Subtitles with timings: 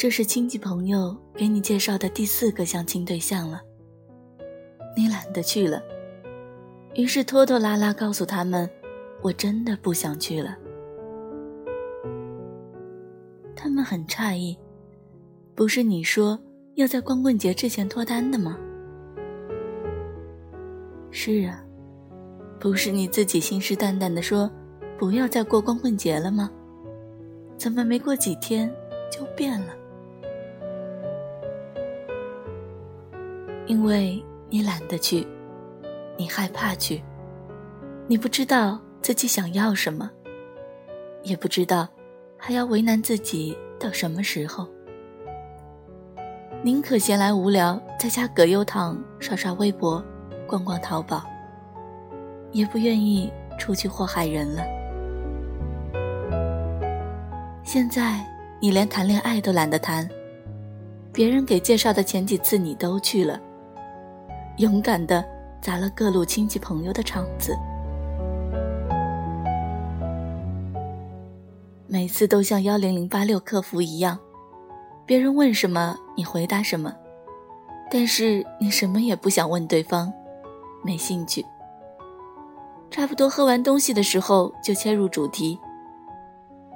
[0.00, 3.60] 这是亲戚朋友给你介绍的第四个相亲对象了。
[4.96, 5.82] 你懒得去了，
[6.94, 8.66] 于是拖拖拉拉告诉他们
[9.20, 10.56] ：“我真的不想去了。”
[13.54, 14.56] 他们很诧异，
[15.54, 16.40] 不是你说
[16.76, 18.56] 要在光棍节之前脱单的吗？
[21.10, 21.62] 是啊，
[22.58, 24.50] 不是你自己信誓旦旦的说
[24.98, 26.50] 不要再过光棍节了吗？
[27.58, 28.74] 怎么没过几天
[29.12, 29.74] 就变了？
[33.70, 35.24] 因为你懒得去，
[36.16, 37.00] 你害怕去，
[38.08, 40.10] 你不知道自己想要什么，
[41.22, 41.86] 也不知道
[42.36, 44.66] 还要为难自己到什么时候。
[46.64, 50.04] 宁可闲来无聊在家葛优躺、刷刷微博、
[50.48, 51.22] 逛逛淘宝，
[52.50, 54.64] 也不愿意出去祸害人了。
[57.62, 58.18] 现在
[58.60, 60.10] 你连谈恋爱都懒得谈，
[61.12, 63.40] 别人给介绍的前几次你都去了，
[64.60, 65.24] 勇敢的
[65.62, 67.56] 砸了各路亲戚朋友的场子，
[71.86, 74.18] 每次都像幺零零八六客服一样，
[75.06, 76.94] 别人问什么你回答什么，
[77.90, 80.12] 但是你什么也不想问对方，
[80.84, 81.42] 没兴趣。
[82.90, 85.58] 差不多喝完东西的时候就切入主题，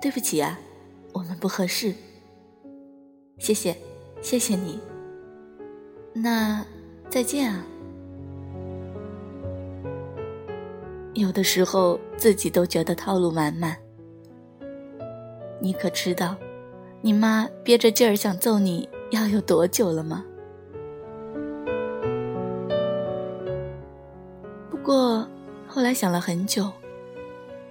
[0.00, 0.58] 对不起啊。
[1.12, 1.94] 我们不合适，
[3.38, 3.76] 谢谢，
[4.22, 4.80] 谢谢你。
[6.14, 6.64] 那
[7.10, 7.64] 再见啊！
[11.14, 13.76] 有的时候自己都觉得套路满满。
[15.60, 16.36] 你可知道，
[17.00, 20.24] 你妈憋着劲儿想揍你要有多久了吗？
[24.68, 25.26] 不过
[25.66, 26.70] 后来想了很久，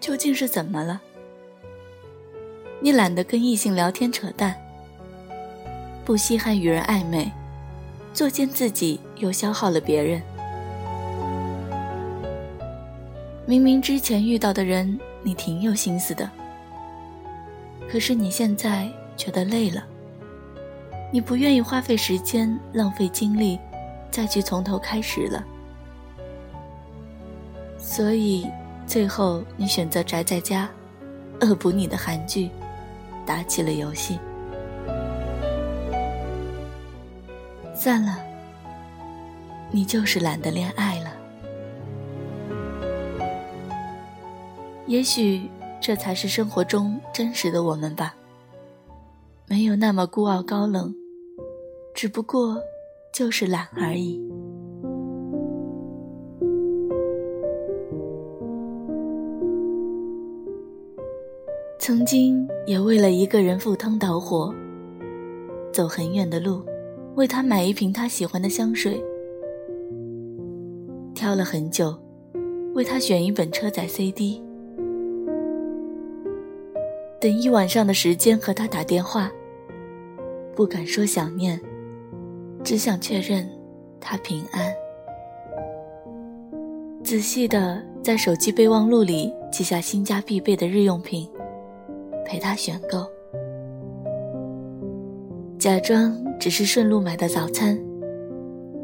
[0.00, 1.00] 究竟是怎么了？
[2.80, 4.54] 你懒得跟异性聊天扯淡，
[6.04, 7.30] 不稀罕与人暧昧，
[8.12, 10.20] 作践自己又消耗了别人。
[13.48, 16.30] 明明之前遇到的人你挺有心思的，
[17.90, 18.86] 可是你现在
[19.16, 19.86] 觉得累了，
[21.10, 23.58] 你不愿意花费时间浪费精力
[24.10, 25.42] 再去从头开始了，
[27.78, 28.46] 所以
[28.86, 30.68] 最后你选择宅在家，
[31.40, 32.50] 恶补你的韩剧。
[33.24, 34.18] 打起了游戏，
[37.74, 38.18] 算了，
[39.70, 40.97] 你就是懒得恋爱
[44.88, 45.42] 也许
[45.82, 48.16] 这才是生活中真实的我们吧，
[49.46, 50.94] 没有那么孤傲高冷，
[51.94, 52.58] 只不过
[53.12, 54.18] 就是懒而已。
[61.78, 64.54] 曾经也为了一个人赴汤蹈火，
[65.70, 66.64] 走很远的路，
[67.14, 68.98] 为他买一瓶他喜欢的香水，
[71.14, 71.94] 挑了很久，
[72.74, 74.42] 为他选一本车载 CD，
[77.20, 79.28] 等一晚上的时间和他打电话，
[80.54, 81.60] 不敢说想念，
[82.62, 83.48] 只想确认
[84.00, 84.72] 他平安。
[87.02, 91.28] 仔细的在手机备忘录里记下新家必备的日用品。
[92.24, 93.06] 陪他选购，
[95.58, 97.76] 假装只是顺路买的早餐，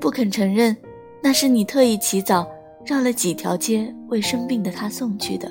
[0.00, 0.76] 不肯承认
[1.22, 2.50] 那是你特意起早
[2.84, 5.48] 绕了几条街为生病的他送去的。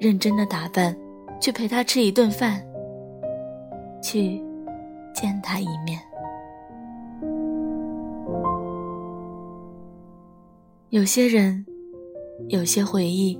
[0.00, 0.96] 认真的打扮，
[1.40, 2.60] 去陪他吃一顿饭，
[4.02, 4.42] 去
[5.14, 6.00] 见他一面。
[10.88, 11.64] 有些人，
[12.48, 13.38] 有些回忆。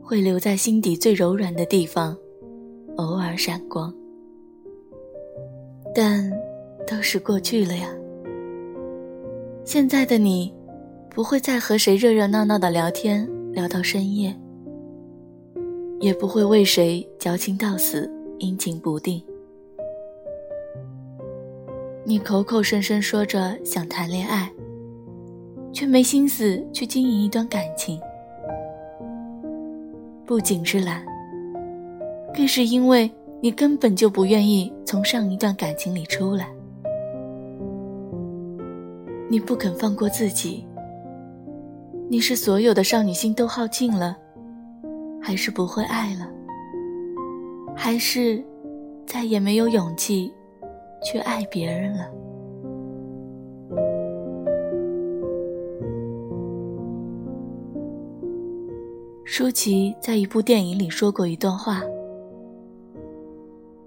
[0.00, 2.16] 会留在心底最柔软的地方，
[2.96, 3.92] 偶尔闪光，
[5.94, 6.32] 但
[6.86, 7.90] 都是过去了呀。
[9.64, 10.50] 现在的你，
[11.10, 14.34] 不会再和谁热热闹闹的聊天聊到深夜，
[16.00, 19.22] 也不会为谁矫情到死阴晴不定。
[22.04, 24.50] 你口口声声说着想谈恋爱，
[25.72, 28.00] 却没心思去经营一段感情。
[30.24, 31.04] 不仅是懒，
[32.34, 33.10] 更是因为
[33.40, 36.48] 你根本就不愿意从上一段感情里出来。
[39.28, 40.64] 你不肯放过自己。
[42.08, 44.16] 你是所有的少女心都耗尽了，
[45.28, 46.26] 还是不会爱了？
[47.76, 48.42] 还是
[49.06, 50.32] 再也没有勇气
[51.04, 52.10] 去爱别人了？
[59.26, 61.82] 舒淇在一部电影里说过一段话：“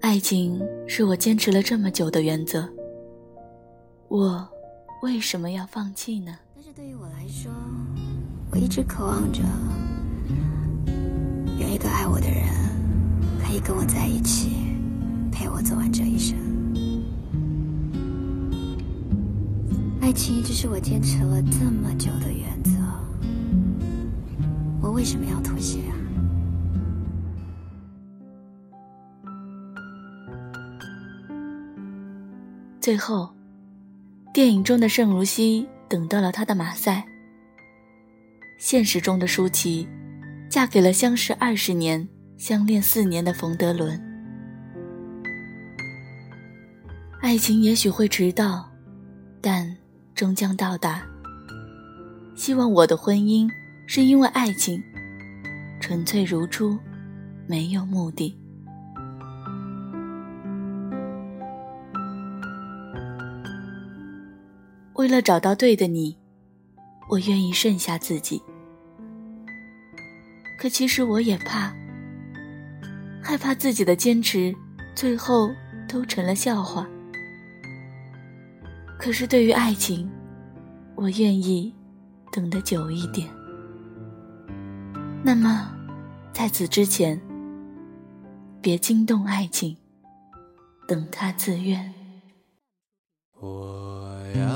[0.00, 2.68] 爱情是我坚持了这么久的原则，
[4.06, 4.48] 我
[5.02, 6.38] 为什么要放弃呢？
[6.54, 7.50] 但是对于我来说，
[8.52, 9.40] 我一直渴望着
[11.82, 12.46] 个爱我的人，
[13.44, 14.52] 可以跟我在一起，
[15.32, 16.38] 陪我走完这一生。
[20.00, 22.70] 爱情一直是我坚持了这么久的原则，
[24.80, 25.96] 我为什么要妥协啊？
[32.80, 33.34] 最后，
[34.32, 37.04] 电影中的盛如熙等到了他的马赛，
[38.60, 39.88] 现实中的舒淇
[40.52, 42.06] 嫁给了相识二十年、
[42.36, 43.98] 相恋四年的冯德伦。
[47.22, 48.70] 爱情也许会迟到，
[49.40, 49.74] 但
[50.14, 51.02] 终将到达。
[52.34, 53.48] 希望我的婚姻
[53.86, 54.78] 是因为爱情，
[55.80, 56.78] 纯粹如初，
[57.46, 58.38] 没有目的。
[64.96, 66.14] 为了找到对的你，
[67.08, 68.42] 我愿意剩下自己。
[70.62, 71.74] 可其实我也怕，
[73.20, 74.54] 害怕自己的坚持
[74.94, 75.50] 最后
[75.88, 76.86] 都成了笑话。
[78.96, 80.08] 可是对于爱情，
[80.94, 81.74] 我愿意
[82.30, 83.28] 等得久一点。
[85.24, 85.68] 那么，
[86.32, 87.20] 在此之前，
[88.60, 89.76] 别惊动爱情，
[90.86, 91.92] 等他自愿。
[93.40, 94.46] 我要。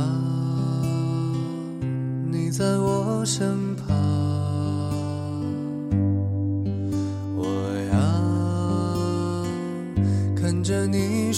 [2.30, 4.25] 你在我身旁，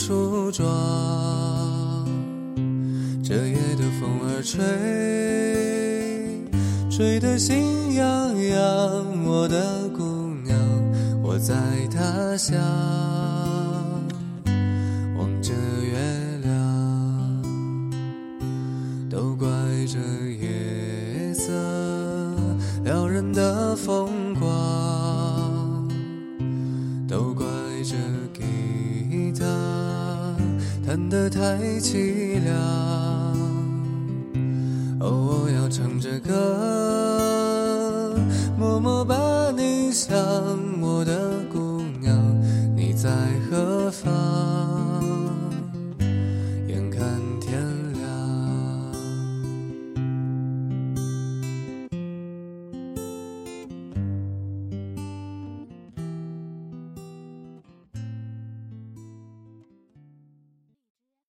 [0.01, 0.65] 梳妆
[3.21, 4.65] 这夜的风儿吹
[6.89, 8.07] 吹得心痒
[8.49, 10.05] 痒我的姑
[10.45, 10.57] 娘
[11.21, 11.55] 我在
[11.91, 12.57] 他乡
[15.19, 15.53] 望着
[15.83, 15.99] 月
[16.45, 17.43] 亮
[19.11, 19.49] 都怪
[19.89, 19.99] 这
[20.31, 21.53] 夜色
[22.85, 24.18] 撩人的风
[30.89, 31.41] 弹得太
[31.79, 32.57] 凄凉
[35.01, 38.15] 哦我要唱着歌
[38.57, 40.17] 默默把你想
[40.81, 42.17] 我的姑娘
[42.75, 43.11] 你在
[43.51, 44.48] 何方？